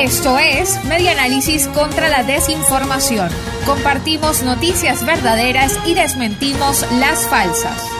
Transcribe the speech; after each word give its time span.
Esto 0.00 0.38
es 0.38 0.84
Medianálisis 0.84 1.68
contra 1.68 2.08
la 2.08 2.22
Desinformación. 2.22 3.28
Compartimos 3.64 4.42
noticias 4.42 5.04
verdaderas 5.04 5.78
y 5.86 5.94
desmentimos 5.94 6.86
las 7.00 7.26
falsas. 7.26 7.90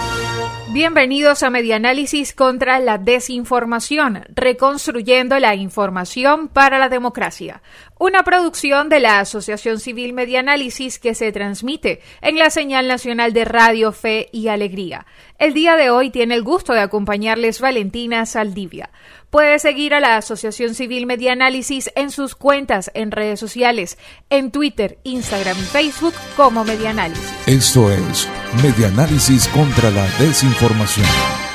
Bienvenidos 0.68 1.42
a 1.42 1.48
Medianálisis 1.48 2.34
contra 2.34 2.78
la 2.80 2.98
Desinformación, 2.98 4.24
reconstruyendo 4.28 5.38
la 5.38 5.54
información 5.54 6.48
para 6.48 6.78
la 6.78 6.90
democracia. 6.90 7.62
Una 7.98 8.24
producción 8.24 8.90
de 8.90 9.00
la 9.00 9.20
Asociación 9.20 9.80
Civil 9.80 10.12
Medianálisis 10.12 10.98
que 10.98 11.14
se 11.14 11.32
transmite 11.32 12.02
en 12.20 12.36
la 12.38 12.50
señal 12.50 12.88
nacional 12.88 13.32
de 13.32 13.46
Radio 13.46 13.90
Fe 13.90 14.28
y 14.32 14.48
Alegría. 14.48 15.06
El 15.38 15.54
día 15.54 15.76
de 15.76 15.88
hoy 15.88 16.10
tiene 16.10 16.34
el 16.34 16.42
gusto 16.42 16.74
de 16.74 16.80
acompañarles 16.80 17.58
Valentina 17.58 18.26
Saldivia. 18.26 18.90
Puede 19.30 19.58
seguir 19.58 19.94
a 19.94 20.00
la 20.00 20.18
Asociación 20.18 20.74
Civil 20.74 21.06
Medianálisis 21.06 21.90
en 21.96 22.10
sus 22.10 22.34
cuentas 22.34 22.90
en 22.92 23.12
redes 23.12 23.40
sociales, 23.40 23.96
en 24.28 24.50
Twitter, 24.50 24.98
Instagram 25.04 25.56
y 25.58 25.62
Facebook 25.62 26.14
como 26.36 26.64
Medianálisis. 26.64 27.32
Esto 27.46 27.90
es 27.90 28.28
Medianálisis 28.62 29.48
contra 29.48 29.90
la 29.90 30.06
Desinformación. 30.18 31.45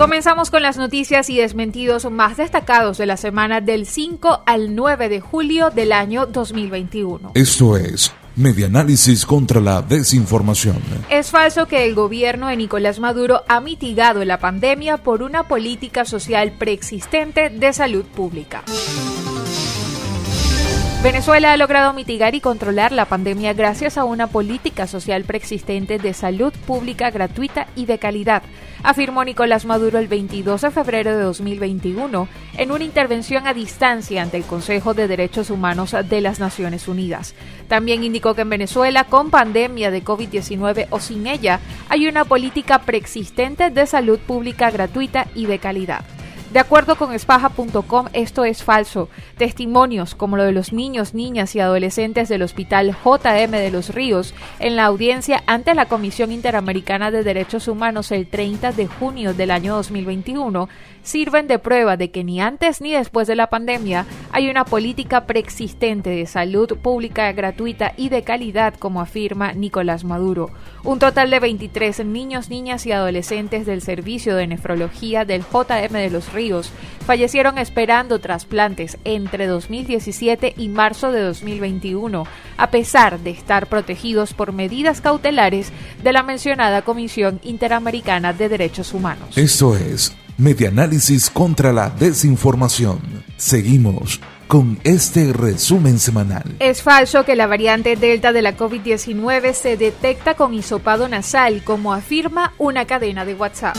Comenzamos 0.00 0.50
con 0.50 0.62
las 0.62 0.78
noticias 0.78 1.28
y 1.28 1.36
desmentidos 1.36 2.10
más 2.10 2.38
destacados 2.38 2.96
de 2.96 3.04
la 3.04 3.18
semana 3.18 3.60
del 3.60 3.84
5 3.84 4.44
al 4.46 4.74
9 4.74 5.10
de 5.10 5.20
julio 5.20 5.68
del 5.68 5.92
año 5.92 6.24
2021. 6.24 7.32
Esto 7.34 7.76
es 7.76 8.10
Medianálisis 8.34 9.26
contra 9.26 9.60
la 9.60 9.82
desinformación. 9.82 10.78
Es 11.10 11.30
falso 11.30 11.66
que 11.66 11.84
el 11.84 11.94
gobierno 11.94 12.46
de 12.46 12.56
Nicolás 12.56 12.98
Maduro 12.98 13.42
ha 13.46 13.60
mitigado 13.60 14.24
la 14.24 14.38
pandemia 14.38 14.96
por 14.96 15.22
una 15.22 15.46
política 15.46 16.06
social 16.06 16.52
preexistente 16.52 17.50
de 17.50 17.70
salud 17.74 18.06
pública. 18.06 18.62
Venezuela 21.02 21.54
ha 21.54 21.56
logrado 21.56 21.94
mitigar 21.94 22.34
y 22.34 22.42
controlar 22.42 22.92
la 22.92 23.06
pandemia 23.06 23.54
gracias 23.54 23.96
a 23.96 24.04
una 24.04 24.26
política 24.26 24.86
social 24.86 25.24
preexistente 25.24 25.98
de 25.98 26.12
salud 26.12 26.52
pública 26.66 27.10
gratuita 27.10 27.68
y 27.74 27.86
de 27.86 27.98
calidad, 27.98 28.42
afirmó 28.82 29.24
Nicolás 29.24 29.64
Maduro 29.64 29.98
el 29.98 30.08
22 30.08 30.60
de 30.60 30.70
febrero 30.70 31.16
de 31.16 31.22
2021 31.22 32.28
en 32.58 32.70
una 32.70 32.84
intervención 32.84 33.46
a 33.46 33.54
distancia 33.54 34.20
ante 34.20 34.36
el 34.36 34.44
Consejo 34.44 34.92
de 34.92 35.08
Derechos 35.08 35.48
Humanos 35.48 35.96
de 36.06 36.20
las 36.20 36.38
Naciones 36.38 36.86
Unidas. 36.86 37.34
También 37.66 38.04
indicó 38.04 38.34
que 38.34 38.42
en 38.42 38.50
Venezuela, 38.50 39.04
con 39.04 39.30
pandemia 39.30 39.90
de 39.90 40.04
COVID-19 40.04 40.88
o 40.90 41.00
sin 41.00 41.26
ella, 41.26 41.60
hay 41.88 42.08
una 42.08 42.26
política 42.26 42.80
preexistente 42.80 43.70
de 43.70 43.86
salud 43.86 44.18
pública 44.18 44.70
gratuita 44.70 45.28
y 45.34 45.46
de 45.46 45.58
calidad. 45.60 46.04
De 46.50 46.58
acuerdo 46.58 46.96
con 46.96 47.12
espaja.com, 47.12 48.08
esto 48.12 48.44
es 48.44 48.64
falso. 48.64 49.08
Testimonios 49.38 50.16
como 50.16 50.36
lo 50.36 50.42
de 50.42 50.50
los 50.50 50.72
niños, 50.72 51.14
niñas 51.14 51.54
y 51.54 51.60
adolescentes 51.60 52.28
del 52.28 52.42
Hospital 52.42 52.96
JM 53.04 53.52
de 53.52 53.70
los 53.70 53.94
Ríos 53.94 54.34
en 54.58 54.74
la 54.74 54.86
audiencia 54.86 55.44
ante 55.46 55.74
la 55.74 55.86
Comisión 55.86 56.32
Interamericana 56.32 57.12
de 57.12 57.22
Derechos 57.22 57.68
Humanos 57.68 58.10
el 58.10 58.26
30 58.26 58.72
de 58.72 58.88
junio 58.88 59.32
del 59.32 59.52
año 59.52 59.76
2021 59.76 60.68
sirven 61.02 61.46
de 61.46 61.58
prueba 61.58 61.96
de 61.96 62.10
que 62.10 62.24
ni 62.24 62.40
antes 62.40 62.80
ni 62.80 62.92
después 62.92 63.26
de 63.26 63.36
la 63.36 63.48
pandemia 63.48 64.06
hay 64.32 64.50
una 64.50 64.64
política 64.64 65.26
preexistente 65.26 66.10
de 66.10 66.26
salud 66.26 66.76
pública 66.78 67.32
gratuita 67.32 67.92
y 67.96 68.08
de 68.08 68.22
calidad, 68.22 68.74
como 68.74 69.00
afirma 69.00 69.52
Nicolás 69.52 70.04
Maduro. 70.04 70.50
Un 70.84 70.98
total 70.98 71.30
de 71.30 71.40
23 71.40 72.04
niños, 72.06 72.50
niñas 72.50 72.86
y 72.86 72.92
adolescentes 72.92 73.66
del 73.66 73.82
Servicio 73.82 74.36
de 74.36 74.46
Nefrología 74.46 75.24
del 75.24 75.42
JM 75.42 75.92
de 75.92 76.10
los 76.10 76.32
Ríos 76.32 76.72
fallecieron 77.06 77.58
esperando 77.58 78.18
trasplantes 78.20 78.98
entre 79.04 79.46
2017 79.46 80.54
y 80.56 80.68
marzo 80.68 81.12
de 81.12 81.22
2021, 81.22 82.26
a 82.56 82.70
pesar 82.70 83.18
de 83.20 83.30
estar 83.30 83.66
protegidos 83.66 84.32
por 84.32 84.52
medidas 84.52 85.00
cautelares 85.00 85.72
de 86.02 86.12
la 86.12 86.22
mencionada 86.22 86.82
Comisión 86.82 87.40
Interamericana 87.42 88.32
de 88.32 88.48
Derechos 88.48 88.94
Humanos. 88.94 89.36
Esto 89.36 89.76
es 89.76 90.16
Medianálisis 90.40 91.28
contra 91.28 91.70
la 91.70 91.90
Desinformación. 91.90 92.98
Seguimos 93.36 94.20
con 94.48 94.80
este 94.84 95.34
resumen 95.34 95.98
semanal. 95.98 96.56
Es 96.60 96.80
falso 96.82 97.26
que 97.26 97.36
la 97.36 97.46
variante 97.46 97.94
Delta 97.94 98.32
de 98.32 98.40
la 98.40 98.56
COVID-19 98.56 99.52
se 99.52 99.76
detecta 99.76 100.36
con 100.36 100.54
hisopado 100.54 101.08
nasal, 101.08 101.62
como 101.62 101.92
afirma 101.92 102.54
una 102.56 102.86
cadena 102.86 103.26
de 103.26 103.34
WhatsApp. 103.34 103.76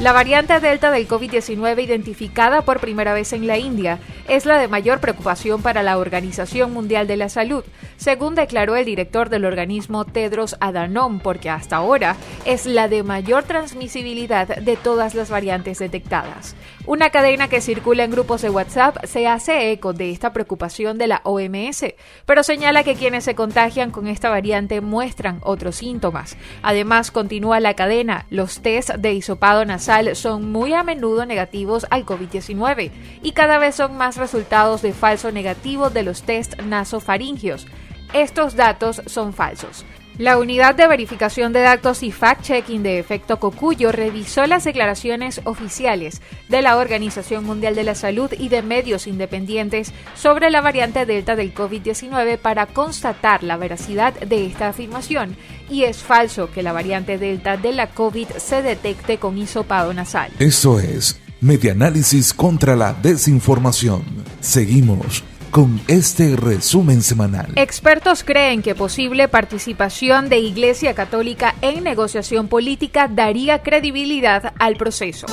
La 0.00 0.12
variante 0.12 0.58
Delta 0.60 0.90
del 0.90 1.06
COVID-19 1.06 1.84
identificada 1.84 2.62
por 2.62 2.80
primera 2.80 3.12
vez 3.12 3.34
en 3.34 3.46
la 3.46 3.58
India 3.58 3.98
es 4.30 4.46
la 4.46 4.58
de 4.58 4.68
mayor 4.68 5.00
preocupación 5.00 5.60
para 5.60 5.82
la 5.82 5.98
Organización 5.98 6.72
Mundial 6.72 7.08
de 7.08 7.16
la 7.16 7.28
Salud, 7.28 7.64
según 7.96 8.36
declaró 8.36 8.76
el 8.76 8.84
director 8.84 9.28
del 9.28 9.44
organismo 9.44 10.04
Tedros 10.04 10.56
Adhanom, 10.60 11.18
porque 11.18 11.50
hasta 11.50 11.76
ahora 11.76 12.14
es 12.44 12.64
la 12.64 12.86
de 12.86 13.02
mayor 13.02 13.42
transmisibilidad 13.42 14.46
de 14.46 14.76
todas 14.76 15.16
las 15.16 15.30
variantes 15.30 15.80
detectadas. 15.80 16.54
Una 16.86 17.10
cadena 17.10 17.48
que 17.48 17.60
circula 17.60 18.04
en 18.04 18.12
grupos 18.12 18.42
de 18.42 18.50
WhatsApp 18.50 19.04
se 19.04 19.26
hace 19.26 19.72
eco 19.72 19.92
de 19.92 20.12
esta 20.12 20.32
preocupación 20.32 20.96
de 20.96 21.08
la 21.08 21.22
OMS, 21.24 21.86
pero 22.24 22.44
señala 22.44 22.84
que 22.84 22.94
quienes 22.94 23.24
se 23.24 23.34
contagian 23.34 23.90
con 23.90 24.06
esta 24.06 24.30
variante 24.30 24.80
muestran 24.80 25.40
otros 25.42 25.74
síntomas. 25.74 26.36
Además, 26.62 27.10
continúa 27.10 27.58
la 27.58 27.74
cadena, 27.74 28.26
los 28.30 28.60
test 28.60 28.90
de 28.90 29.12
hisopado 29.12 29.64
nasal 29.64 30.14
son 30.14 30.52
muy 30.52 30.72
a 30.72 30.84
menudo 30.84 31.26
negativos 31.26 31.84
al 31.90 32.06
COVID-19 32.06 32.92
y 33.22 33.32
cada 33.32 33.58
vez 33.58 33.74
son 33.74 33.96
más 33.96 34.19
resultados 34.20 34.82
de 34.82 34.92
falso 34.92 35.32
negativo 35.32 35.90
de 35.90 36.04
los 36.04 36.22
test 36.22 36.60
nasofaringios. 36.60 37.66
Estos 38.12 38.54
datos 38.54 39.02
son 39.06 39.32
falsos. 39.32 39.84
La 40.20 40.36
unidad 40.36 40.74
de 40.74 40.86
verificación 40.86 41.54
de 41.54 41.60
datos 41.60 42.02
y 42.02 42.12
fact-checking 42.12 42.82
de 42.82 42.98
efecto 42.98 43.38
Cocuyo 43.40 43.90
revisó 43.90 44.46
las 44.46 44.64
declaraciones 44.64 45.40
oficiales 45.44 46.20
de 46.50 46.60
la 46.60 46.76
Organización 46.76 47.44
Mundial 47.44 47.74
de 47.74 47.84
la 47.84 47.94
Salud 47.94 48.30
y 48.38 48.50
de 48.50 48.60
medios 48.60 49.06
independientes 49.06 49.94
sobre 50.14 50.50
la 50.50 50.60
variante 50.60 51.06
Delta 51.06 51.36
del 51.36 51.54
COVID-19 51.54 52.36
para 52.36 52.66
constatar 52.66 53.42
la 53.42 53.56
veracidad 53.56 54.12
de 54.12 54.44
esta 54.44 54.68
afirmación 54.68 55.36
y 55.70 55.84
es 55.84 56.02
falso 56.02 56.50
que 56.50 56.62
la 56.62 56.72
variante 56.72 57.16
Delta 57.16 57.56
de 57.56 57.72
la 57.72 57.86
COVID 57.86 58.28
se 58.36 58.60
detecte 58.60 59.16
con 59.16 59.38
hisopado 59.38 59.94
nasal. 59.94 60.30
Eso 60.38 60.78
es 60.80 61.18
Medianálisis 61.42 62.34
contra 62.34 62.76
la 62.76 62.92
Desinformación. 62.92 64.02
Seguimos 64.40 65.24
con 65.50 65.80
este 65.88 66.36
resumen 66.36 67.00
semanal. 67.00 67.52
Expertos 67.56 68.24
creen 68.24 68.60
que 68.60 68.74
posible 68.74 69.26
participación 69.26 70.28
de 70.28 70.38
Iglesia 70.38 70.92
Católica 70.92 71.54
en 71.62 71.82
negociación 71.82 72.48
política 72.48 73.08
daría 73.08 73.62
credibilidad 73.62 74.52
al 74.58 74.76
proceso. 74.76 75.26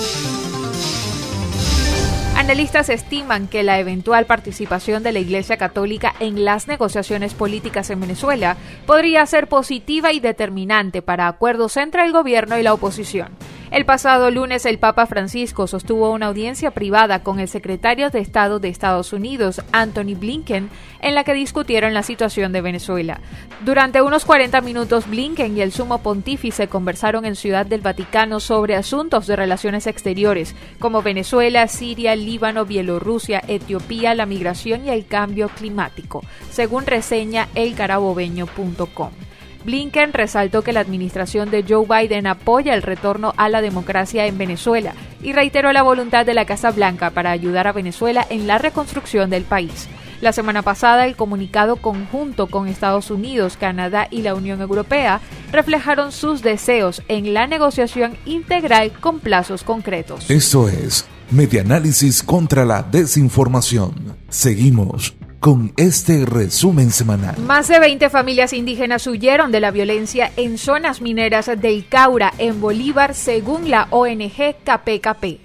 Analistas 2.38 2.88
estiman 2.88 3.50
que 3.50 3.64
la 3.64 3.78
eventual 3.78 4.26
participación 4.28 5.04
de 5.04 5.12
la 5.12 5.20
Iglesia 5.20 5.58
Católica 5.58 6.16
en 6.22 6.46
las 6.46 6.70
negociaciones 6.70 7.34
políticas 7.34 7.90
en 7.90 8.00
Venezuela 8.00 8.56
podría 8.86 9.26
ser 9.26 9.48
positiva 9.48 10.14
y 10.14 10.22
determinante 10.22 11.02
para 11.02 11.28
acuerdos 11.28 11.76
entre 11.76 12.06
el 12.06 12.14
gobierno 12.14 12.58
y 12.58 12.64
la 12.64 12.74
oposición. 12.74 13.28
El 13.70 13.84
pasado 13.84 14.32
lunes 14.32 14.66
el 14.66 14.80
Papa 14.80 15.06
Francisco 15.08 15.68
sostuvo 15.68 16.12
una 16.12 16.28
audiencia 16.28 16.72
privada 16.72 17.22
con 17.22 17.42
el 17.42 17.50
secretario 17.50 18.10
de 18.10 18.20
Estado 18.20 18.60
de 18.60 18.70
Estados 18.70 19.12
Unidos, 19.12 19.62
Anthony 19.74 20.16
Blinken, 20.18 20.70
en 21.02 21.16
la 21.16 21.26
que 21.26 21.34
discutieron 21.34 21.94
la 21.94 22.02
situación 22.02 22.54
de 22.54 22.62
Venezuela. 22.62 23.20
Durante 23.66 24.02
unos 24.02 24.24
40 24.24 24.62
minutos 24.62 25.10
Blinken 25.10 25.58
y 25.58 25.62
el 25.62 25.74
sumo 25.74 25.98
pontífice 25.98 26.70
conversaron 26.70 27.26
en 27.26 27.36
Ciudad 27.36 27.66
del 27.66 27.82
Vaticano 27.82 28.40
sobre 28.40 28.76
asuntos 28.76 29.28
de 29.28 29.36
relaciones 29.36 29.86
exteriores, 29.86 30.56
como 30.80 31.02
Venezuela, 31.02 31.68
Siria, 31.68 32.16
Líbano, 32.16 32.66
Bielorrusia, 32.66 33.44
Etiopía, 33.50 34.16
la 34.16 34.26
migración 34.26 34.86
y 34.86 34.92
el 34.92 35.06
cambio 35.08 35.50
climático, 35.50 36.24
según 36.52 36.86
reseña 36.86 37.50
elcarabobeño.com. 37.54 39.27
Blinken 39.66 40.14
resaltó 40.14 40.62
que 40.62 40.74
la 40.74 40.80
administración 40.80 41.52
de 41.52 41.66
Joe 41.68 41.86
Biden 41.86 42.28
apoya 42.28 42.74
el 42.74 42.82
retorno 42.82 43.34
a 43.38 43.50
la 43.50 43.62
democracia 43.62 44.26
en 44.26 44.38
Venezuela 44.38 44.94
y 45.22 45.34
reiteró 45.34 45.74
la 45.74 45.84
voluntad 45.84 46.26
de 46.26 46.34
la 46.34 46.46
Casa 46.46 46.72
Blanca 46.72 47.10
para 47.10 47.32
ayudar 47.32 47.68
a 47.68 47.74
Venezuela 47.74 48.26
en 48.30 48.48
la 48.48 48.58
reconstrucción 48.58 49.30
del 49.30 49.44
país. 49.44 49.88
La 50.22 50.34
semana 50.34 50.64
pasada, 50.64 51.06
el 51.06 51.16
comunicado 51.16 51.76
conjunto 51.76 52.48
con 52.48 52.68
Estados 52.68 53.12
Unidos, 53.12 53.56
Canadá 53.56 54.08
y 54.10 54.24
la 54.24 54.34
Unión 54.34 54.62
Europea 54.62 55.22
reflejaron 55.52 56.12
sus 56.12 56.42
deseos 56.42 57.04
en 57.08 57.34
la 57.34 57.46
negociación 57.46 58.18
integral 58.26 58.92
con 59.00 59.20
plazos 59.20 59.64
concretos. 59.64 60.30
Eso 60.30 60.70
es 60.70 61.06
Medianálisis 61.30 62.24
contra 62.24 62.66
la 62.66 62.84
Desinformación. 62.84 64.16
Seguimos 64.30 65.17
con 65.40 65.74
este 65.78 66.26
resumen 66.26 66.92
semanal. 66.92 67.38
Más 67.40 67.68
de 67.68 67.80
20 67.80 68.10
familias 68.10 68.54
indígenas 68.54 69.08
huyeron 69.08 69.52
de 69.52 69.60
la 69.60 69.72
violencia 69.72 70.32
en 70.36 70.58
zonas 70.58 71.02
mineras 71.02 71.50
del 71.60 71.88
Caura, 71.88 72.34
en 72.38 72.60
Bolívar, 72.60 73.14
según 73.14 73.70
la 73.70 73.88
ONG 73.92 74.56
KPKP. 74.64 75.40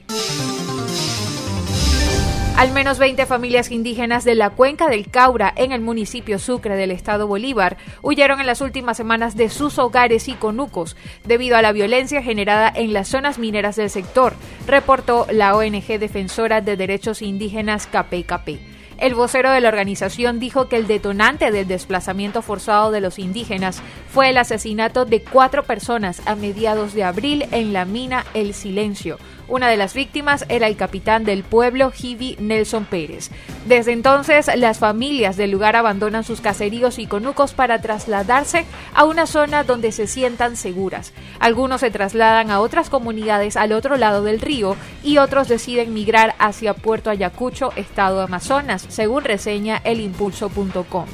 Al 2.56 2.71
menos 2.73 2.99
20 2.99 3.27
familias 3.27 3.73
indígenas 3.73 4.25
de 4.25 4.35
la 4.35 4.50
cuenca 4.50 4.89
del 4.89 5.11
Caura, 5.11 5.53
en 5.56 5.73
el 5.73 5.81
municipio 5.81 6.39
Sucre 6.39 6.77
del 6.77 6.91
estado 6.91 7.27
Bolívar, 7.27 7.77
huyeron 8.03 8.41
en 8.41 8.47
las 8.47 8.61
últimas 8.61 8.97
semanas 8.97 9.37
de 9.37 9.49
sus 9.49 9.79
hogares 9.79 10.29
y 10.29 10.35
conucos 10.35 10.97
debido 11.25 11.56
a 11.56 11.62
la 11.62 11.73
violencia 11.73 12.23
generada 12.23 12.71
en 12.73 12.93
las 12.93 13.09
zonas 13.09 13.39
mineras 13.39 13.77
del 13.77 13.91
sector, 13.91 14.35
reportó 14.67 15.27
la 15.31 15.56
ONG 15.56 15.99
defensora 15.99 16.61
de 16.61 16.77
derechos 16.77 17.23
indígenas 17.23 17.89
KPKP. 17.89 18.81
El 19.03 19.17
vocero 19.17 19.51
de 19.51 19.61
la 19.61 19.69
organización 19.69 20.39
dijo 20.39 20.69
que 20.69 20.77
el 20.77 20.87
detonante 20.87 21.51
del 21.51 21.67
desplazamiento 21.67 22.41
forzado 22.41 22.93
de 22.93 23.01
los 23.01 23.19
indígenas 23.19 23.83
fue 24.09 24.31
el 24.31 24.39
asesinato 24.39 25.05
de 25.05 25.25
cuatro 25.25 25.65
personas 25.65 26.23
a 26.25 26.37
mediados 26.37 26.95
de 26.95 27.03
abril 27.03 27.47
en 27.51 27.73
la 27.73 27.85
mina 27.85 28.25
El 28.33 28.55
Silencio. 28.55 29.19
Una 29.49 29.69
de 29.69 29.77
las 29.77 29.93
víctimas 29.93 30.47
era 30.49 30.69
el 30.69 30.77
capitán 30.77 31.25
del 31.25 31.43
pueblo, 31.43 31.91
Jibi 31.91 32.37
Nelson 32.39 32.85
Pérez. 32.85 33.31
Desde 33.67 33.93
entonces, 33.93 34.49
las 34.57 34.79
familias 34.79 35.37
del 35.37 35.51
lugar 35.51 35.75
abandonan 35.77 36.25
sus 36.25 36.41
caseríos 36.41 36.99
y 36.99 37.07
conucos 37.07 37.53
para 37.53 37.81
trasladarse 37.83 38.65
a 38.95 39.05
una 39.05 39.27
zona 39.27 39.65
donde 39.65 39.93
se 39.93 40.07
sientan 40.07 40.57
seguras. 40.57 41.13
Algunos 41.41 41.81
se 41.81 41.91
trasladan 41.91 42.51
a 42.51 42.61
otras 42.61 42.89
comunidades 42.89 43.57
al 43.57 43.73
otro 43.73 43.97
lado 43.97 44.23
del 44.23 44.41
río 44.41 44.77
y 45.03 45.19
otros 45.19 45.49
deciden 45.49 45.93
migrar 45.93 46.35
hacia 46.39 46.73
Puerto 46.73 47.11
Ayacucho, 47.11 47.73
estado 47.77 48.23
Amazonas, 48.23 48.87
según 48.93 49.25
reseña 49.25 49.79
elimpulso.com. 49.85 51.06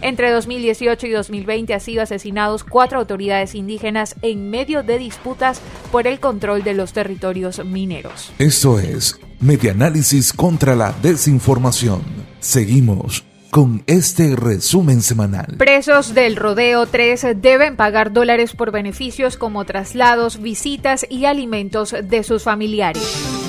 Entre 0.00 0.30
2018 0.30 1.06
y 1.06 1.10
2020 1.12 1.74
han 1.74 1.80
sido 1.80 2.02
asesinados 2.02 2.62
cuatro 2.62 2.98
autoridades 2.98 3.54
indígenas 3.54 4.16
en 4.20 4.50
medio 4.50 4.82
de 4.82 4.98
disputas 4.98 5.60
por 5.90 6.06
el 6.06 6.20
control 6.20 6.62
de 6.62 6.74
los 6.74 6.92
territorios 6.92 7.64
mineros. 7.64 8.30
Esto 8.38 8.78
es 8.78 9.18
Medianálisis 9.40 10.32
contra 10.32 10.76
la 10.76 10.92
Desinformación. 11.02 12.02
Seguimos 12.40 13.24
con 13.50 13.82
este 13.86 14.36
resumen 14.36 15.00
semanal. 15.00 15.54
Presos 15.56 16.12
del 16.12 16.36
Rodeo 16.36 16.86
3 16.86 17.28
deben 17.36 17.76
pagar 17.76 18.12
dólares 18.12 18.52
por 18.52 18.72
beneficios 18.72 19.36
como 19.36 19.64
traslados, 19.64 20.42
visitas 20.42 21.06
y 21.08 21.24
alimentos 21.24 21.94
de 22.02 22.24
sus 22.24 22.42
familiares. 22.42 23.43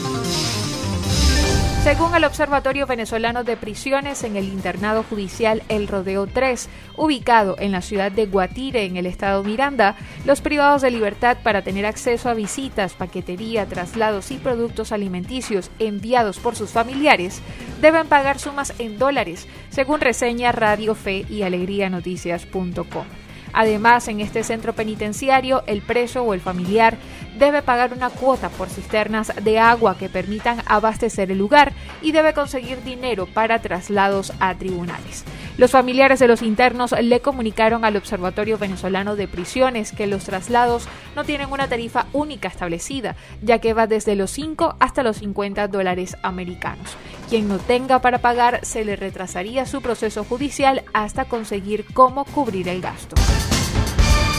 Según 1.86 2.16
el 2.16 2.24
Observatorio 2.24 2.88
Venezolano 2.88 3.44
de 3.44 3.58
Prisiones, 3.58 4.24
en 4.24 4.38
el 4.38 4.46
internado 4.46 5.04
judicial 5.04 5.62
El 5.70 5.88
Rodeo 5.88 6.26
3, 6.26 6.68
ubicado 6.98 7.58
en 7.60 7.72
la 7.72 7.84
ciudad 7.84 8.12
de 8.12 8.26
Guatire, 8.26 8.86
en 8.86 8.98
el 8.98 9.06
estado 9.06 9.44
Miranda, 9.44 9.96
los 10.26 10.42
privados 10.42 10.82
de 10.82 10.90
libertad 10.90 11.38
para 11.44 11.62
tener 11.62 11.86
acceso 11.86 12.28
a 12.28 12.34
visitas, 12.34 12.94
paquetería, 12.94 13.68
traslados 13.68 14.32
y 14.32 14.38
productos 14.38 14.92
alimenticios 14.92 15.70
enviados 15.78 16.40
por 16.40 16.56
sus 16.56 16.72
familiares 16.72 17.40
deben 17.82 18.08
pagar 18.08 18.40
sumas 18.40 18.74
en 18.80 18.98
dólares, 18.98 19.48
según 19.70 20.02
reseña 20.02 20.52
Radio 20.52 20.96
Fe 20.96 21.24
y 21.30 21.44
Alegría 21.44 21.92
Noticias.com. 21.92 23.06
Además, 23.58 24.10
en 24.10 24.20
este 24.20 24.44
centro 24.44 24.74
penitenciario, 24.74 25.64
el 25.66 25.82
preso 25.82 26.24
o 26.24 26.34
el 26.34 26.42
familiar 26.42 26.98
debe 27.38 27.62
pagar 27.62 27.94
una 27.94 28.10
cuota 28.10 28.50
por 28.50 28.70
cisternas 28.70 29.32
de 29.42 29.60
agua 29.60 29.98
que 29.98 30.10
permitan 30.10 30.62
abastecer 30.66 31.32
el 31.32 31.38
lugar 31.38 31.74
y 32.02 32.12
debe 32.12 32.34
conseguir 32.34 32.84
dinero 32.84 33.26
para 33.26 33.62
traslados 33.62 34.34
a 34.40 34.56
tribunales. 34.56 35.24
Los 35.58 35.72
familiares 35.72 36.20
de 36.20 36.28
los 36.28 36.42
internos 36.42 36.94
le 37.00 37.22
comunicaron 37.22 37.86
al 37.86 37.96
Observatorio 37.96 38.58
Venezolano 38.58 39.16
de 39.16 39.30
Prisiones 39.30 39.94
que 39.94 40.06
los 40.06 40.26
traslados 40.26 40.88
no 41.16 41.24
tienen 41.24 41.50
una 41.52 41.68
tarifa 41.68 42.08
única 42.12 42.50
establecida, 42.50 43.16
ya 43.42 43.60
que 43.60 43.74
va 43.74 43.88
desde 43.88 44.16
los 44.16 44.32
5 44.32 44.76
hasta 44.80 45.04
los 45.04 45.18
50 45.18 45.70
dólares 45.70 46.18
americanos. 46.24 46.98
Quien 47.30 47.48
no 47.48 47.58
tenga 47.58 48.02
para 48.02 48.20
pagar 48.20 48.60
se 48.64 48.84
le 48.84 48.98
retrasaría 48.98 49.66
su 49.66 49.82
proceso 49.82 50.26
judicial 50.26 50.84
hasta 50.94 51.26
conseguir 51.26 51.86
cómo 51.94 52.26
cubrir 52.26 52.68
el 52.68 52.82
gasto. 52.82 53.16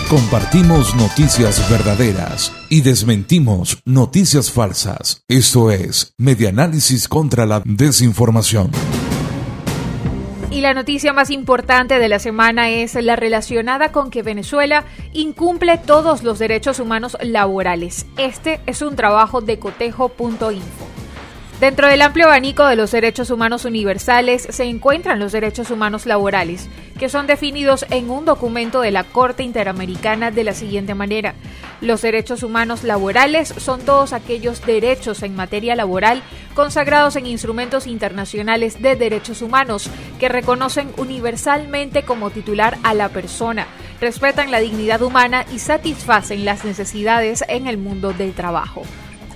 Compartimos 0.08 0.94
noticias 0.94 1.68
verdaderas 1.68 2.52
y 2.68 2.82
desmentimos 2.82 3.82
noticias 3.84 4.52
falsas. 4.52 5.24
Esto 5.26 5.72
es 5.72 6.14
Medianálisis 6.16 7.08
contra 7.08 7.44
la 7.44 7.60
Desinformación. 7.64 8.70
Y 10.48 10.60
la 10.60 10.74
noticia 10.74 11.12
más 11.12 11.30
importante 11.30 11.98
de 11.98 12.08
la 12.08 12.20
semana 12.20 12.70
es 12.70 12.94
la 12.94 13.16
relacionada 13.16 13.90
con 13.90 14.12
que 14.12 14.22
Venezuela 14.22 14.84
incumple 15.12 15.76
todos 15.76 16.22
los 16.22 16.38
derechos 16.38 16.78
humanos 16.78 17.16
laborales. 17.20 18.06
Este 18.16 18.60
es 18.66 18.82
un 18.82 18.94
trabajo 18.94 19.40
de 19.40 19.58
cotejo.info. 19.58 20.95
Dentro 21.60 21.88
del 21.88 22.02
amplio 22.02 22.26
abanico 22.26 22.66
de 22.66 22.76
los 22.76 22.90
derechos 22.90 23.30
humanos 23.30 23.64
universales 23.64 24.46
se 24.50 24.64
encuentran 24.64 25.18
los 25.18 25.32
derechos 25.32 25.70
humanos 25.70 26.04
laborales, 26.04 26.68
que 26.98 27.08
son 27.08 27.26
definidos 27.26 27.86
en 27.88 28.10
un 28.10 28.26
documento 28.26 28.82
de 28.82 28.90
la 28.90 29.04
Corte 29.04 29.42
Interamericana 29.42 30.30
de 30.30 30.44
la 30.44 30.52
siguiente 30.52 30.94
manera. 30.94 31.34
Los 31.80 32.02
derechos 32.02 32.42
humanos 32.42 32.84
laborales 32.84 33.54
son 33.56 33.80
todos 33.80 34.12
aquellos 34.12 34.66
derechos 34.66 35.22
en 35.22 35.34
materia 35.34 35.74
laboral 35.74 36.22
consagrados 36.54 37.16
en 37.16 37.24
instrumentos 37.24 37.86
internacionales 37.86 38.82
de 38.82 38.94
derechos 38.94 39.40
humanos 39.40 39.88
que 40.20 40.28
reconocen 40.28 40.90
universalmente 40.98 42.02
como 42.02 42.28
titular 42.28 42.76
a 42.82 42.92
la 42.92 43.08
persona, 43.08 43.66
respetan 43.98 44.50
la 44.50 44.60
dignidad 44.60 45.00
humana 45.00 45.46
y 45.50 45.58
satisfacen 45.58 46.44
las 46.44 46.66
necesidades 46.66 47.42
en 47.48 47.66
el 47.66 47.78
mundo 47.78 48.12
del 48.12 48.34
trabajo. 48.34 48.82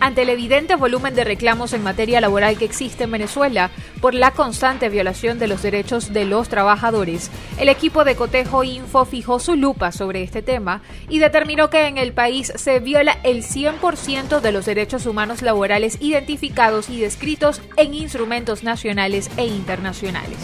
Ante 0.00 0.22
el 0.22 0.30
evidente 0.30 0.76
volumen 0.76 1.14
de 1.14 1.24
reclamos 1.24 1.74
en 1.74 1.82
materia 1.82 2.22
laboral 2.22 2.56
que 2.56 2.64
existe 2.64 3.04
en 3.04 3.10
Venezuela 3.10 3.70
por 4.00 4.14
la 4.14 4.30
constante 4.30 4.88
violación 4.88 5.38
de 5.38 5.46
los 5.46 5.60
derechos 5.60 6.14
de 6.14 6.24
los 6.24 6.48
trabajadores, 6.48 7.30
el 7.58 7.68
equipo 7.68 8.04
de 8.04 8.16
Cotejo 8.16 8.64
Info 8.64 9.04
fijó 9.04 9.38
su 9.38 9.56
lupa 9.56 9.92
sobre 9.92 10.22
este 10.22 10.40
tema 10.40 10.80
y 11.10 11.18
determinó 11.18 11.68
que 11.68 11.86
en 11.86 11.98
el 11.98 12.14
país 12.14 12.50
se 12.56 12.80
viola 12.80 13.18
el 13.24 13.44
100% 13.44 14.40
de 14.40 14.52
los 14.52 14.64
derechos 14.64 15.04
humanos 15.04 15.42
laborales 15.42 15.98
identificados 16.00 16.88
y 16.88 16.98
descritos 16.98 17.60
en 17.76 17.92
instrumentos 17.92 18.64
nacionales 18.64 19.30
e 19.36 19.44
internacionales. 19.44 20.38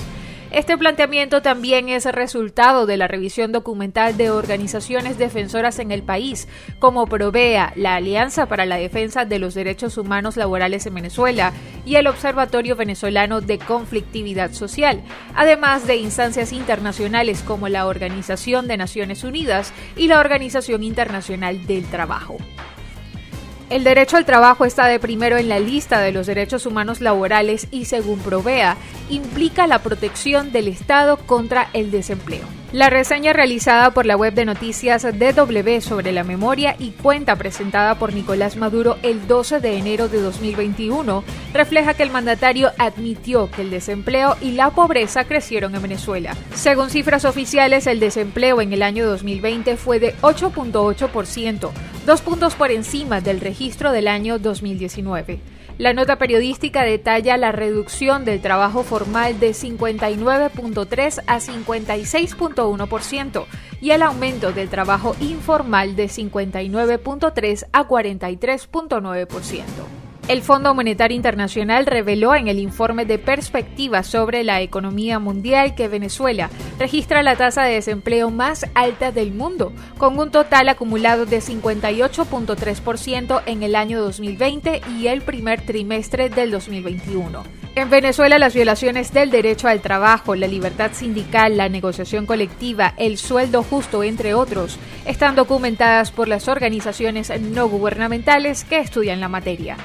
Este 0.57 0.79
planteamiento 0.79 1.43
también 1.43 1.91
es 1.91 2.07
resultado 2.07 2.87
de 2.87 2.97
la 2.97 3.07
revisión 3.07 3.53
documental 3.53 4.17
de 4.17 4.31
organizaciones 4.31 5.19
defensoras 5.19 5.79
en 5.81 5.93
el 5.93 6.03
país, 6.03 6.49
como 6.79 7.07
Provea, 7.07 7.75
la 7.77 7.97
Alianza 7.97 8.47
para 8.47 8.65
la 8.65 8.77
Defensa 8.77 9.27
de 9.27 9.39
los 9.39 9.53
Derechos 9.53 9.99
Humanos 9.99 10.39
Laborales 10.39 10.87
en 10.87 10.95
Venezuela 10.95 11.53
y 11.85 11.97
el 11.97 12.07
Observatorio 12.07 12.75
Venezolano 12.75 13.43
de 13.43 13.59
Conflictividad 13.59 14.53
Social, 14.53 15.03
además 15.35 15.87
de 15.87 15.97
instancias 15.97 16.55
internacionales 16.55 17.43
como 17.47 17.69
la 17.69 17.87
Organización 17.87 18.67
de 18.67 18.79
Naciones 18.79 19.25
Unidas 19.25 19.75
y 19.95 20.09
la 20.09 20.21
Organización 20.21 20.85
Internacional 20.85 21.67
del 21.67 21.85
Trabajo. 21.85 22.39
El 23.69 23.83
derecho 23.83 24.17
al 24.17 24.25
trabajo 24.25 24.65
está 24.65 24.87
de 24.87 25.01
primero 25.01 25.37
en 25.39 25.49
la 25.49 25.59
lista 25.59 26.01
de 26.01 26.13
los 26.13 26.29
derechos 26.29 26.67
humanos 26.67 27.01
laborales 27.01 27.67
y, 27.73 27.87
según 27.87 28.21
Provea, 28.21 28.77
implica 29.11 29.67
la 29.67 29.81
protección 29.81 30.53
del 30.53 30.69
Estado 30.69 31.17
contra 31.17 31.69
el 31.73 31.91
desempleo. 31.91 32.45
La 32.73 32.91
reseña 32.91 33.33
realizada 33.33 33.91
por 33.91 34.07
la 34.07 34.17
web 34.17 34.35
de 34.35 34.45
noticias 34.45 35.03
DW 35.03 35.81
sobre 35.81 36.13
la 36.13 36.23
memoria 36.23 36.77
y 36.79 36.91
cuenta 36.91 37.35
presentada 37.35 37.97
por 37.97 38.13
Nicolás 38.13 38.57
Maduro 38.57 38.99
el 39.03 39.27
12 39.27 39.59
de 39.61 39.79
enero 39.79 40.09
de 40.09 40.21
2021 40.21 41.25
refleja 41.53 41.95
que 41.95 42.03
el 42.05 42.11
mandatario 42.11 42.71
admitió 42.79 43.51
que 43.51 43.63
el 43.63 43.71
desempleo 43.71 44.37
y 44.41 44.53
la 44.53 44.71
pobreza 44.71 45.25
crecieron 45.25 45.75
en 45.75 45.83
Venezuela. 45.83 46.37
Según 46.55 46.91
cifras 46.91 47.25
oficiales, 47.25 47.87
el 47.87 47.99
desempleo 47.99 48.61
en 48.61 48.73
el 48.73 48.83
año 48.83 49.07
2020 49.07 49.77
fue 49.77 49.99
de 49.99 50.15
8.8%, 50.19 51.71
dos 52.07 52.23
puntos 52.23 52.55
por 52.55 52.71
encima 52.71 53.21
del 53.21 53.41
registro 53.41 53.91
del 53.91 54.07
año 54.07 54.39
2019. 54.39 55.41
La 55.77 55.93
nota 55.93 56.17
periodística 56.17 56.85
detalla 56.85 57.37
la 57.37 57.51
reducción 57.53 58.25
del 58.25 58.41
trabajo 58.41 58.85
formal 58.85 59.41
de 59.41 59.51
59.3 59.51 61.23
a 61.27 61.39
56.1% 61.39 63.45
y 63.81 63.91
el 63.91 64.03
aumento 64.03 64.53
del 64.53 64.69
trabajo 64.71 65.17
informal 65.21 65.97
de 65.97 66.07
59.3 66.07 67.67
a 67.73 67.89
43.9%. 67.89 70.06
El 70.29 70.43
Fondo 70.43 70.75
Monetario 70.75 71.15
Internacional 71.15 71.87
reveló 71.87 72.35
en 72.35 72.49
el 72.49 72.59
informe 72.59 73.05
de 73.05 73.17
perspectiva 73.17 74.03
sobre 74.03 74.43
la 74.43 74.61
economía 74.61 75.21
mundial 75.21 75.77
que 75.77 75.87
Venezuela 75.87 76.51
registra 76.81 77.23
la 77.23 77.37
tasa 77.37 77.63
de 77.63 77.75
desempleo 77.75 78.33
más 78.33 78.67
alta 78.75 79.13
del 79.13 79.33
mundo, 79.33 79.73
con 79.99 80.19
un 80.19 80.33
total 80.33 80.69
acumulado 80.69 81.27
de 81.27 81.39
58.3% 81.39 83.43
en 83.47 83.63
el 83.63 83.77
año 83.77 84.01
2020 84.01 84.81
y 84.99 85.07
el 85.07 85.23
primer 85.23 85.61
trimestre 85.61 86.29
del 86.29 86.51
2021. 86.51 87.45
En 87.77 87.89
Venezuela 87.89 88.41
las 88.41 88.53
violaciones 88.53 89.13
del 89.13 89.31
derecho 89.31 89.69
al 89.69 89.81
trabajo, 89.81 90.35
la 90.35 90.49
libertad 90.49 90.91
sindical, 90.93 91.57
la 91.57 91.69
negociación 91.69 92.27
colectiva, 92.27 92.95
el 92.97 93.17
sueldo 93.17 93.63
justo, 93.63 94.03
entre 94.03 94.35
otros, 94.35 94.77
están 95.05 95.37
documentadas 95.37 96.11
por 96.11 96.27
las 96.27 96.49
organizaciones 96.49 97.31
no 97.41 97.69
gubernamentales 97.69 98.65
que 98.65 98.81
estudian 98.81 99.21
la 99.21 99.29
materia. 99.29 99.77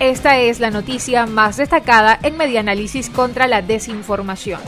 Esta 0.00 0.38
es 0.38 0.60
la 0.60 0.70
noticia 0.70 1.26
más 1.26 1.56
destacada 1.56 2.20
en 2.22 2.36
Medianálisis 2.36 3.10
contra 3.10 3.48
la 3.48 3.62
desinformación. 3.62 4.60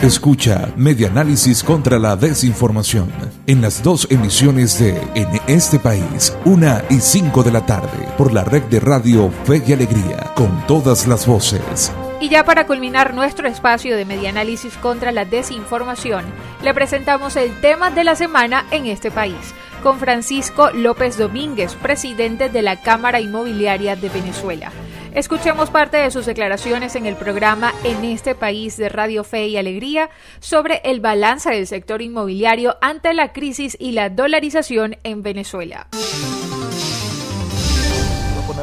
Escucha 0.00 0.72
Medianálisis 0.76 1.62
contra 1.62 1.98
la 1.98 2.16
desinformación 2.16 3.12
en 3.46 3.60
las 3.60 3.82
dos 3.82 4.08
emisiones 4.10 4.78
de 4.78 4.98
En 5.14 5.28
este 5.46 5.78
país, 5.78 6.34
una 6.46 6.82
y 6.88 7.00
cinco 7.00 7.42
de 7.42 7.52
la 7.52 7.66
tarde, 7.66 8.08
por 8.16 8.32
la 8.32 8.44
red 8.44 8.62
de 8.62 8.80
radio 8.80 9.30
Fe 9.44 9.62
y 9.66 9.74
Alegría, 9.74 10.32
con 10.34 10.66
todas 10.66 11.06
las 11.06 11.26
voces. 11.26 11.92
Y 12.18 12.30
ya 12.30 12.44
para 12.44 12.66
culminar 12.66 13.12
nuestro 13.12 13.46
espacio 13.46 13.94
de 13.94 14.06
Medianálisis 14.06 14.74
contra 14.78 15.12
la 15.12 15.26
desinformación, 15.26 16.24
le 16.62 16.72
presentamos 16.72 17.36
el 17.36 17.60
tema 17.60 17.90
de 17.90 18.04
la 18.04 18.16
semana 18.16 18.64
en 18.70 18.86
este 18.86 19.10
país, 19.10 19.54
con 19.82 19.98
Francisco 19.98 20.70
López 20.70 21.18
Domínguez, 21.18 21.74
presidente 21.74 22.48
de 22.48 22.62
la 22.62 22.80
Cámara 22.80 23.20
Inmobiliaria 23.20 23.96
de 23.96 24.08
Venezuela. 24.08 24.70
Escuchemos 25.14 25.70
parte 25.70 25.98
de 25.98 26.10
sus 26.10 26.24
declaraciones 26.24 26.96
en 26.96 27.04
el 27.04 27.16
programa 27.16 27.74
En 27.84 28.04
este 28.04 28.34
país 28.34 28.76
de 28.76 28.88
Radio 28.88 29.24
Fe 29.24 29.48
y 29.48 29.56
Alegría 29.58 30.08
sobre 30.40 30.80
el 30.84 31.00
balance 31.00 31.50
del 31.50 31.66
sector 31.66 32.00
inmobiliario 32.00 32.76
ante 32.80 33.12
la 33.12 33.32
crisis 33.32 33.76
y 33.78 33.92
la 33.92 34.08
dolarización 34.08 34.96
en 35.02 35.22
Venezuela 35.22 35.88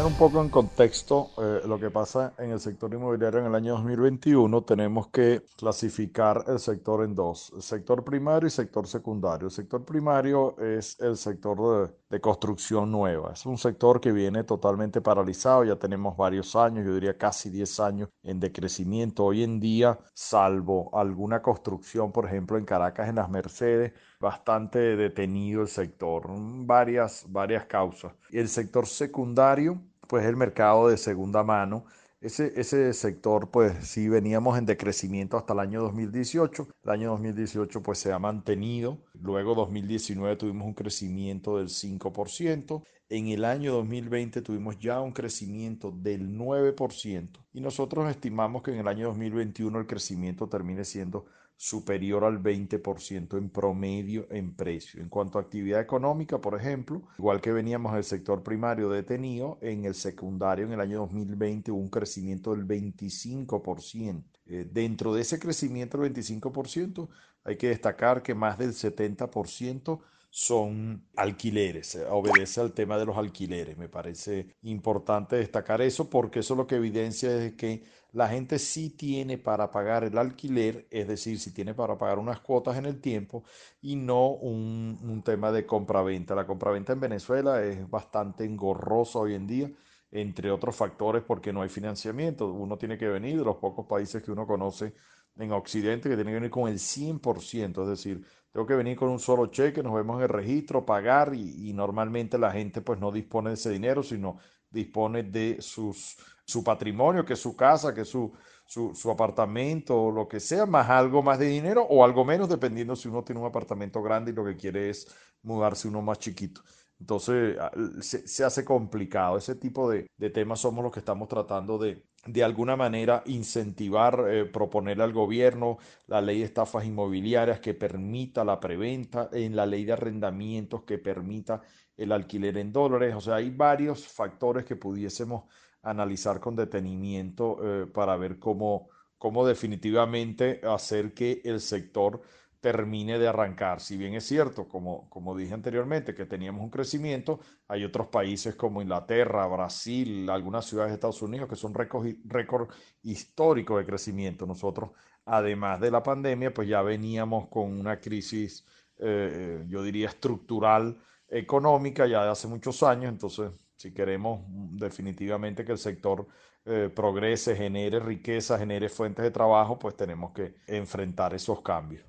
un 0.09 0.15
poco 0.15 0.41
en 0.41 0.49
contexto 0.49 1.29
eh, 1.37 1.61
lo 1.67 1.79
que 1.79 1.91
pasa 1.91 2.33
en 2.39 2.49
el 2.49 2.59
sector 2.59 2.91
inmobiliario 2.91 3.41
en 3.41 3.45
el 3.45 3.53
año 3.53 3.73
2021, 3.73 4.63
tenemos 4.63 5.09
que 5.09 5.43
clasificar 5.55 6.45
el 6.47 6.57
sector 6.57 7.03
en 7.03 7.13
dos, 7.13 7.53
sector 7.59 8.03
primario 8.03 8.47
y 8.47 8.49
sector 8.49 8.87
secundario. 8.87 9.49
El 9.49 9.51
sector 9.51 9.85
primario 9.85 10.57
es 10.57 10.99
el 10.99 11.15
sector 11.15 11.93
de, 12.09 12.19
construcción 12.19 12.91
nueva. 12.91 13.33
Es 13.33 13.45
un 13.45 13.59
sector 13.59 14.01
que 14.01 14.11
viene 14.11 14.43
totalmente 14.43 14.99
paralizado, 14.99 15.63
ya 15.63 15.75
tenemos 15.75 16.17
varios 16.17 16.55
años, 16.55 16.87
yo 16.87 16.95
diría 16.95 17.15
casi 17.15 17.51
10 17.51 17.79
años 17.79 18.09
en 18.23 18.39
decrecimiento. 18.39 19.25
Hoy 19.25 19.43
en 19.43 19.59
día, 19.59 19.99
salvo 20.15 20.89
alguna 20.97 21.43
construcción, 21.43 22.11
por 22.11 22.25
ejemplo, 22.25 22.57
en 22.57 22.65
Caracas, 22.65 23.09
en 23.09 23.15
las 23.15 23.29
Mercedes, 23.29 23.93
bastante 24.19 24.79
detenido 24.95 25.61
el 25.61 25.67
sector, 25.67 26.25
varias, 26.65 27.25
varias 27.29 27.65
causas. 27.65 28.13
El 28.31 28.49
sector 28.49 28.87
secundario, 28.87 29.79
pues 30.09 30.25
el 30.25 30.35
mercado 30.35 30.89
de 30.89 30.97
segunda 30.97 31.43
mano. 31.43 31.85
Ese, 32.19 32.51
ese 32.59 32.91
sector, 32.93 33.51
pues 33.51 33.87
sí 33.87 34.09
veníamos 34.09 34.57
en 34.57 34.65
decrecimiento 34.65 35.37
hasta 35.37 35.53
el 35.53 35.59
año 35.59 35.81
2018. 35.83 36.67
El 36.83 36.89
año 36.89 37.11
2018, 37.11 37.83
pues 37.83 37.99
se 37.99 38.11
ha 38.11 38.17
mantenido. 38.17 38.97
Luego 39.13 39.53
2019 39.53 40.35
tuvimos 40.35 40.65
un 40.65 40.73
crecimiento 40.73 41.59
del 41.59 41.69
5%. 41.69 42.83
En 43.09 43.27
el 43.27 43.45
año 43.45 43.73
2020 43.73 44.41
tuvimos 44.41 44.79
ya 44.79 44.99
un 44.99 45.11
crecimiento 45.13 45.91
del 45.91 46.35
9%. 46.35 47.45
Y 47.53 47.61
nosotros 47.61 48.09
estimamos 48.09 48.63
que 48.63 48.71
en 48.71 48.79
el 48.79 48.87
año 48.87 49.07
2021 49.09 49.79
el 49.79 49.87
crecimiento 49.87 50.49
termine 50.49 50.85
siendo 50.85 51.27
superior 51.61 52.23
al 52.23 52.41
20% 52.41 53.37
en 53.37 53.49
promedio 53.49 54.25
en 54.29 54.55
precio. 54.55 55.01
En 55.01 55.09
cuanto 55.09 55.37
a 55.37 55.41
actividad 55.41 55.81
económica, 55.81 56.39
por 56.39 56.57
ejemplo, 56.57 57.01
igual 57.17 57.41
que 57.41 57.51
veníamos 57.51 57.93
del 57.93 58.05
sector 58.05 58.41
primario 58.41 58.89
detenido, 58.89 59.57
en 59.59 59.83
el 59.83 59.93
secundario 59.93 60.65
en 60.65 60.71
el 60.71 60.79
año 60.79 60.99
2020 60.99 61.71
hubo 61.73 61.81
un 61.81 61.89
crecimiento 61.89 62.55
del 62.55 62.65
25%. 62.65 64.23
Eh, 64.45 64.69
dentro 64.71 65.13
de 65.13 65.21
ese 65.21 65.37
crecimiento 65.37 65.97
del 65.97 66.13
25% 66.13 67.09
hay 67.43 67.57
que 67.57 67.67
destacar 67.67 68.23
que 68.23 68.33
más 68.33 68.57
del 68.57 68.71
70% 68.71 69.99
son 70.29 71.03
alquileres, 71.17 71.95
eh, 71.95 72.05
obedece 72.09 72.61
al 72.61 72.71
tema 72.71 72.97
de 72.97 73.05
los 73.05 73.17
alquileres. 73.17 73.77
Me 73.77 73.89
parece 73.89 74.55
importante 74.61 75.35
destacar 75.35 75.81
eso 75.81 76.09
porque 76.09 76.39
eso 76.39 76.55
lo 76.55 76.67
que 76.67 76.75
evidencia 76.75 77.35
es 77.35 77.55
que 77.55 77.83
la 78.11 78.27
gente 78.27 78.57
sí 78.57 78.89
tiene 78.89 79.37
para 79.37 79.71
pagar 79.71 80.03
el 80.03 80.17
alquiler, 80.17 80.87
es 80.89 81.07
decir, 81.07 81.39
si 81.39 81.53
tiene 81.53 81.73
para 81.73 81.97
pagar 81.97 82.17
unas 82.19 82.39
cuotas 82.39 82.77
en 82.77 82.85
el 82.85 82.99
tiempo 82.99 83.43
y 83.81 83.95
no 83.95 84.29
un, 84.29 85.21
tema 85.23 85.51
de 85.51 85.65
compraventa. 85.65 86.33
La 86.33 86.47
compraventa 86.47 86.93
en 86.93 86.99
Venezuela 87.01 87.63
es 87.63 87.87
bastante 87.89 88.45
engorrosa 88.45 89.19
hoy 89.19 89.35
en 89.35 89.45
día, 89.45 89.71
entre 90.11 90.49
otros 90.49 90.75
factores 90.75 91.23
porque 91.23 91.53
no 91.53 91.61
hay 91.61 91.69
financiamiento. 91.69 92.51
Uno 92.51 92.77
tiene 92.77 92.97
que 92.97 93.07
venir 93.07 93.37
de 93.37 93.45
los 93.45 93.57
pocos 93.57 93.85
países 93.85 94.23
que 94.23 94.31
uno 94.31 94.47
conoce 94.47 94.93
en 95.37 95.51
Occidente 95.51 96.09
que 96.09 96.15
tiene 96.15 96.31
que 96.31 96.35
venir 96.35 96.49
con 96.49 96.67
el 96.67 96.79
100%, 96.79 97.83
es 97.83 97.87
decir, 97.87 98.25
tengo 98.51 98.65
que 98.65 98.75
venir 98.75 98.97
con 98.97 99.09
un 99.09 99.19
solo 99.19 99.47
cheque, 99.47 99.83
nos 99.83 99.93
vemos 99.93 100.17
en 100.17 100.23
el 100.23 100.29
registro, 100.29 100.85
pagar 100.85 101.33
y, 101.33 101.69
y 101.69 101.73
normalmente 101.73 102.37
la 102.37 102.51
gente 102.51 102.81
pues 102.81 102.99
no 102.99 103.11
dispone 103.11 103.49
de 103.49 103.53
ese 103.53 103.69
dinero, 103.69 104.03
sino 104.03 104.39
dispone 104.69 105.23
de 105.23 105.57
sus 105.61 106.17
su 106.49 106.63
patrimonio, 106.63 107.25
que 107.25 107.33
es 107.33 107.39
su 107.39 107.55
casa, 107.55 107.93
que 107.93 108.01
es 108.01 108.09
su, 108.09 108.33
su, 108.65 109.11
apartamento 109.11 109.95
o 109.99 110.11
lo 110.11 110.27
que 110.27 110.39
sea, 110.39 110.65
más 110.65 110.89
algo 110.89 111.23
más 111.23 111.39
de 111.39 111.47
dinero 111.47 111.83
o 111.83 112.03
algo 112.03 112.25
menos, 112.25 112.49
dependiendo 112.49 112.95
si 112.95 113.07
uno 113.07 113.23
tiene 113.23 113.41
un 113.41 113.47
apartamento 113.47 114.01
grande 114.01 114.31
y 114.31 114.35
lo 114.35 114.45
que 114.45 114.55
quiere 114.55 114.89
es 114.89 115.07
mudarse 115.43 115.87
uno 115.87 116.01
más 116.01 116.19
chiquito. 116.19 116.61
Entonces 116.99 117.57
ah, 117.59 117.71
se, 118.01 118.43
hace 118.43 118.65
complicado. 118.65 119.37
Ese 119.37 119.55
tipo 119.55 119.89
de, 119.89 120.09
temas 120.31 120.59
somos 120.59 120.83
los 120.83 120.91
que 120.91 120.99
estamos 120.99 121.27
tratando 121.27 121.77
de, 121.77 122.03
de 122.25 122.43
alguna 122.43 122.75
manera, 122.75 123.23
incentivar, 123.25 124.25
eh, 124.29 124.45
proponer 124.45 125.01
al 125.01 125.13
gobierno 125.13 125.77
la 126.07 126.21
ley 126.21 126.39
de 126.39 126.45
estafas 126.45 126.85
inmobiliarias 126.85 127.59
que 127.59 127.73
permita 127.73 128.43
la 128.43 128.59
preventa, 128.59 129.29
en 129.31 129.55
la 129.55 129.65
ley 129.65 129.85
de 129.85 129.93
arrendamientos 129.93 130.83
que 130.83 130.97
permita 130.97 131.61
el 131.97 132.11
alquiler 132.11 132.57
en 132.57 132.71
dólares. 132.71 133.15
O 133.15 133.21
sea, 133.21 133.35
hay 133.35 133.49
varios 133.49 134.07
factores 134.07 134.65
que 134.65 134.75
pudiésemos 134.75 135.45
analizar 135.81 136.39
con 136.39 136.55
detenimiento 136.55 137.59
eh, 137.61 137.85
para 137.87 138.17
ver 138.17 138.39
cómo, 138.39 138.89
cómo 139.17 139.45
definitivamente 139.45 140.61
hacer 140.63 141.13
que 141.13 141.41
el 141.45 141.61
sector 141.61 142.21
termine 142.59 143.17
de 143.17 143.27
arrancar. 143.27 143.79
Si 143.79 143.95
bien 143.97 144.13
es 144.15 144.25
cierto, 144.25 144.67
como, 144.67 145.09
como 145.09 145.35
dije 145.35 145.53
anteriormente, 145.53 146.13
que 146.13 146.25
teníamos 146.25 146.61
un 146.61 146.69
crecimiento, 146.69 147.39
hay 147.67 147.85
otros 147.85 148.07
países 148.07 148.55
como 148.55 148.81
Inglaterra, 148.81 149.47
Brasil, 149.47 150.29
algunas 150.29 150.65
ciudades 150.65 150.91
de 150.91 150.95
Estados 150.95 151.21
Unidos 151.21 151.47
que 151.47 151.55
son 151.55 151.73
récord 151.73 152.69
histórico 153.03 153.77
de 153.77 153.85
crecimiento. 153.85 154.45
Nosotros, 154.45 154.91
además 155.25 155.79
de 155.79 155.91
la 155.91 156.03
pandemia, 156.03 156.53
pues 156.53 156.67
ya 156.67 156.81
veníamos 156.81 157.47
con 157.47 157.79
una 157.79 157.99
crisis, 157.99 158.65
eh, 158.97 159.63
yo 159.69 159.81
diría, 159.81 160.09
estructural 160.09 160.97
económica 161.29 162.07
ya 162.07 162.23
de 162.23 162.31
hace 162.31 162.47
muchos 162.47 162.83
años, 162.83 163.11
entonces 163.11 163.51
si 163.79 163.93
queremos 163.93 164.41
mm, 164.45 164.75
definitivamente 164.75 165.63
que 165.63 165.71
el 165.71 165.77
sector 165.77 166.27
eh, 166.65 166.91
progrese, 166.93 167.55
genere 167.55 168.01
riqueza, 168.01 168.59
genere 168.59 168.89
fuentes 168.89 169.23
de 169.23 169.31
trabajo, 169.31 169.79
pues 169.79 169.95
tenemos 169.95 170.33
que 170.33 170.55
enfrentar 170.67 171.33
esos 171.33 171.61
cambios. 171.61 172.03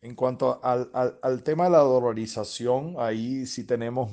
En 0.00 0.14
cuanto 0.14 0.60
al, 0.62 0.90
al, 1.20 1.42
tema 1.42 1.64
de 1.64 1.70
la 1.70 1.78
dolarización, 1.78 2.94
ahí 2.98 3.46
sí 3.46 3.66
tenemos 3.66 4.12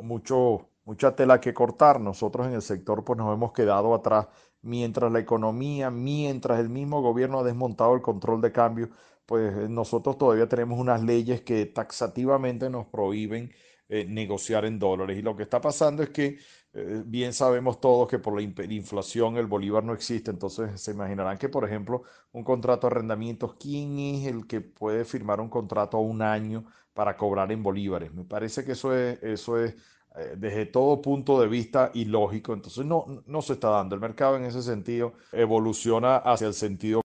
mucho, 0.00 0.68
mucha 0.84 1.16
tela 1.16 1.40
que 1.40 1.52
cortar. 1.52 2.00
Nosotros 2.00 2.46
en 2.46 2.52
el 2.52 2.62
sector 2.62 3.04
pues 3.04 3.18
nos 3.18 3.34
hemos 3.34 3.52
quedado 3.52 3.92
atrás 3.92 4.28
mientras 4.62 5.10
la 5.10 5.18
economía, 5.18 5.90
mientras 5.90 6.60
el 6.60 6.68
mismo 6.68 7.02
gobierno 7.02 7.40
ha 7.40 7.42
desmontado 7.42 7.96
el 7.96 8.00
control 8.00 8.40
de 8.40 8.52
cambio, 8.52 8.90
pues 9.26 9.68
nosotros 9.68 10.16
todavía 10.16 10.48
tenemos 10.48 10.78
unas 10.78 11.02
leyes 11.02 11.40
que 11.40 11.66
taxativamente 11.66 12.70
nos 12.70 12.86
prohíben 12.86 13.50
eh, 13.88 14.04
negociar 14.04 14.64
en 14.64 14.78
dólares. 14.78 15.18
Y 15.18 15.22
lo 15.22 15.36
que 15.36 15.44
está 15.44 15.60
pasando 15.60 16.02
es 16.02 16.10
que 16.10 16.38
eh, 16.74 17.02
bien 17.06 17.32
sabemos 17.32 17.80
todos 17.80 18.08
que 18.08 18.18
por 18.18 18.34
la 18.34 18.42
inflación 18.42 19.36
el 19.36 19.46
bolívar 19.46 19.82
no 19.84 19.94
existe, 19.94 20.30
entonces 20.30 20.80
se 20.80 20.90
imaginarán 20.92 21.38
que, 21.38 21.48
por 21.48 21.64
ejemplo, 21.64 22.02
un 22.32 22.44
contrato 22.44 22.86
de 22.86 22.92
arrendamientos, 22.94 23.54
¿quién 23.58 23.98
es 23.98 24.26
el 24.26 24.46
que 24.46 24.60
puede 24.60 25.04
firmar 25.04 25.40
un 25.40 25.48
contrato 25.48 25.96
a 25.96 26.00
un 26.00 26.20
año 26.22 26.66
para 26.92 27.16
cobrar 27.16 27.50
en 27.52 27.62
bolívares? 27.62 28.12
Me 28.12 28.24
parece 28.24 28.64
que 28.64 28.72
eso 28.72 28.94
es, 28.94 29.22
eso 29.22 29.58
es 29.58 29.74
eh, 30.16 30.34
desde 30.36 30.66
todo 30.66 31.00
punto 31.00 31.40
de 31.40 31.48
vista 31.48 31.90
ilógico, 31.94 32.52
entonces 32.52 32.84
no, 32.84 33.22
no 33.26 33.42
se 33.42 33.54
está 33.54 33.70
dando. 33.70 33.94
El 33.94 34.00
mercado 34.00 34.36
en 34.36 34.44
ese 34.44 34.62
sentido 34.62 35.14
evoluciona 35.32 36.16
hacia 36.16 36.46
el 36.48 36.54
sentido 36.54 37.00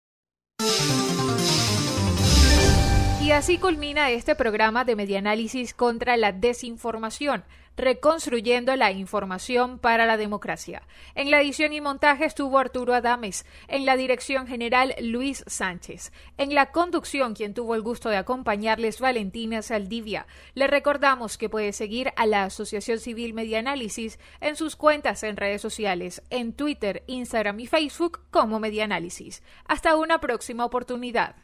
así 3.35 3.57
culmina 3.57 4.11
este 4.11 4.35
programa 4.35 4.85
de 4.85 4.95
Medianálisis 4.95 5.73
contra 5.73 6.19
la 6.19 6.33
desinformación, 6.33 7.45
reconstruyendo 7.77 8.77
la 8.77 8.93
información 8.93 9.79
para 9.79 10.05
la 10.05 10.19
democracia. 10.19 10.83
En 11.15 11.31
la 11.31 11.41
edición 11.41 11.73
y 11.73 11.81
montaje 11.81 12.27
estuvo 12.27 12.59
Arturo 12.59 12.93
Adames, 12.93 13.47
en 13.69 13.87
la 13.87 13.97
dirección 13.97 14.47
general 14.47 14.95
Luis 15.01 15.45
Sánchez, 15.47 16.13
en 16.37 16.55
la 16.55 16.73
conducción 16.73 17.35
quien 17.35 17.55
tuvo 17.55 17.75
el 17.75 17.81
gusto 17.81 18.11
de 18.11 18.19
acompañarles 18.19 19.01
Valentina 19.01 19.63
Saldivia. 19.63 20.27
Le 20.55 20.67
recordamos 20.67 21.39
que 21.39 21.49
puede 21.49 21.73
seguir 21.73 22.13
a 22.17 22.27
la 22.27 22.45
Asociación 22.45 22.99
Civil 22.99 23.33
Medianálisis 23.33 24.19
en 24.41 24.57
sus 24.57 24.77
cuentas 24.77 25.23
en 25.23 25.39
redes 25.39 25.63
sociales, 25.63 26.23
en 26.29 26.53
Twitter, 26.53 27.03
Instagram 27.07 27.61
y 27.61 27.67
Facebook 27.67 28.21
como 28.31 28.61
Medianálisis. 28.61 29.43
Hasta 29.65 29.97
una 29.97 30.21
próxima 30.21 30.67
oportunidad. 30.67 31.37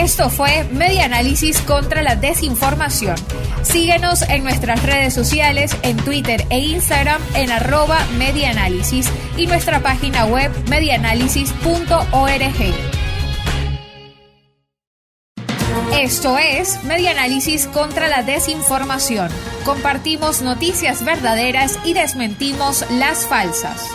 Esto 0.00 0.30
fue 0.30 0.64
Media 0.72 1.04
Análisis 1.04 1.60
contra 1.60 2.00
la 2.00 2.16
Desinformación. 2.16 3.16
Síguenos 3.60 4.22
en 4.22 4.44
nuestras 4.44 4.82
redes 4.82 5.12
sociales, 5.12 5.76
en 5.82 5.98
Twitter 5.98 6.46
e 6.48 6.58
Instagram 6.58 7.20
en 7.34 7.50
arroba 7.50 7.98
medianálisis 8.16 9.10
y 9.36 9.46
nuestra 9.46 9.80
página 9.80 10.24
web 10.24 10.50
medianálisis.org. 10.70 12.74
Esto 15.92 16.38
es 16.38 16.82
Medianálisis 16.84 17.66
contra 17.66 18.08
la 18.08 18.22
Desinformación. 18.22 19.30
Compartimos 19.66 20.40
noticias 20.40 21.04
verdaderas 21.04 21.78
y 21.84 21.92
desmentimos 21.92 22.86
las 22.90 23.26
falsas. 23.26 23.86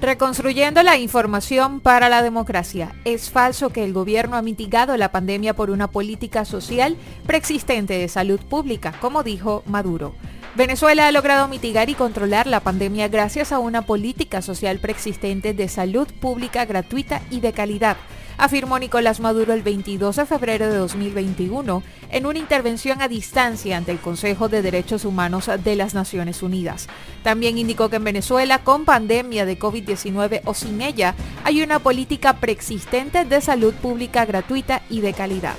Reconstruyendo 0.00 0.84
la 0.84 0.96
información 0.96 1.80
para 1.80 2.08
la 2.08 2.22
democracia. 2.22 2.94
Es 3.04 3.30
falso 3.30 3.70
que 3.70 3.84
el 3.84 3.92
gobierno 3.92 4.36
ha 4.36 4.42
mitigado 4.42 4.96
la 4.96 5.10
pandemia 5.10 5.54
por 5.54 5.70
una 5.70 5.88
política 5.88 6.44
social 6.44 6.96
preexistente 7.26 7.94
de 7.94 8.06
salud 8.06 8.38
pública, 8.38 8.94
como 9.00 9.24
dijo 9.24 9.64
Maduro. 9.66 10.14
Venezuela 10.54 11.08
ha 11.08 11.12
logrado 11.12 11.48
mitigar 11.48 11.90
y 11.90 11.94
controlar 11.94 12.46
la 12.46 12.60
pandemia 12.60 13.08
gracias 13.08 13.50
a 13.50 13.58
una 13.58 13.82
política 13.82 14.40
social 14.40 14.78
preexistente 14.78 15.52
de 15.52 15.68
salud 15.68 16.06
pública 16.20 16.64
gratuita 16.64 17.20
y 17.30 17.40
de 17.40 17.52
calidad 17.52 17.96
afirmó 18.38 18.78
Nicolás 18.78 19.20
Maduro 19.20 19.52
el 19.52 19.62
22 19.62 20.16
de 20.16 20.26
febrero 20.26 20.68
de 20.68 20.78
2021 20.78 21.82
en 22.10 22.26
una 22.26 22.38
intervención 22.38 23.02
a 23.02 23.08
distancia 23.08 23.76
ante 23.76 23.92
el 23.92 23.98
Consejo 23.98 24.48
de 24.48 24.62
Derechos 24.62 25.04
Humanos 25.04 25.50
de 25.62 25.76
las 25.76 25.92
Naciones 25.92 26.42
Unidas. 26.42 26.88
También 27.22 27.58
indicó 27.58 27.90
que 27.90 27.96
en 27.96 28.04
Venezuela, 28.04 28.64
con 28.64 28.84
pandemia 28.84 29.44
de 29.44 29.58
COVID-19 29.58 30.40
o 30.44 30.54
sin 30.54 30.80
ella, 30.80 31.14
hay 31.44 31.62
una 31.62 31.80
política 31.80 32.34
preexistente 32.34 33.24
de 33.24 33.40
salud 33.40 33.74
pública 33.74 34.24
gratuita 34.24 34.82
y 34.88 35.00
de 35.00 35.12
calidad. 35.12 35.56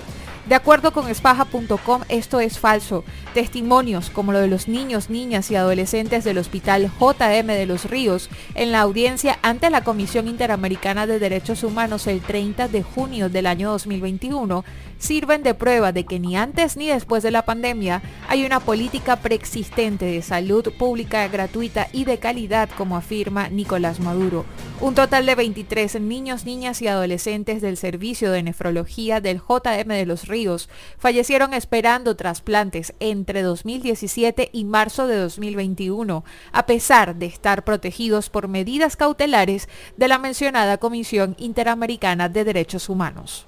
De 0.49 0.55
acuerdo 0.55 0.91
con 0.91 1.07
espaja.com, 1.07 2.01
esto 2.09 2.39
es 2.39 2.57
falso. 2.57 3.03
Testimonios 3.35 4.09
como 4.09 4.31
lo 4.31 4.39
de 4.39 4.47
los 4.47 4.67
niños, 4.67 5.11
niñas 5.11 5.51
y 5.51 5.55
adolescentes 5.55 6.23
del 6.23 6.39
Hospital 6.39 6.89
JM 6.99 7.45
de 7.45 7.67
los 7.67 7.85
Ríos 7.85 8.31
en 8.55 8.71
la 8.71 8.81
audiencia 8.81 9.37
ante 9.43 9.69
la 9.69 9.83
Comisión 9.83 10.27
Interamericana 10.27 11.05
de 11.05 11.19
Derechos 11.19 11.63
Humanos 11.63 12.07
el 12.07 12.21
30 12.21 12.67
de 12.67 12.81
junio 12.81 13.29
del 13.29 13.45
año 13.45 13.69
2021 13.69 14.65
sirven 14.99 15.41
de 15.41 15.55
prueba 15.55 15.91
de 15.91 16.05
que 16.05 16.19
ni 16.19 16.37
antes 16.37 16.77
ni 16.77 16.87
después 16.87 17.23
de 17.23 17.31
la 17.31 17.45
pandemia 17.45 18.03
hay 18.27 18.45
una 18.45 18.59
política 18.59 19.15
preexistente 19.15 20.05
de 20.05 20.21
salud 20.21 20.71
pública 20.77 21.27
gratuita 21.27 21.87
y 21.91 22.05
de 22.05 22.19
calidad, 22.19 22.69
como 22.77 22.95
afirma 22.95 23.49
Nicolás 23.49 23.99
Maduro. 23.99 24.45
Un 24.81 24.93
total 24.93 25.25
de 25.25 25.35
23 25.35 25.99
niños, 26.01 26.45
niñas 26.45 26.81
y 26.81 26.87
adolescentes 26.87 27.61
del 27.61 27.77
servicio 27.77 28.31
de 28.31 28.43
nefrología 28.43 29.21
del 29.21 29.39
JM 29.39 29.87
de 29.87 30.05
los 30.05 30.27
Ríos 30.27 30.69
fallecieron 30.97 31.53
esperando 31.53 32.15
trasplantes 32.15 32.93
entre 32.99 33.41
2017 33.41 34.49
y 34.51 34.65
marzo 34.65 35.07
de 35.07 35.17
2021, 35.17 36.23
a 36.51 36.65
pesar 36.65 37.15
de 37.15 37.25
estar 37.25 37.63
protegidos 37.63 38.29
por 38.29 38.47
medidas 38.47 38.95
cautelares 38.95 39.69
de 39.97 40.07
la 40.07 40.19
mencionada 40.19 40.77
Comisión 40.77 41.35
Interamericana 41.39 42.29
de 42.29 42.43
Derechos 42.43 42.89
Humanos. 42.89 43.47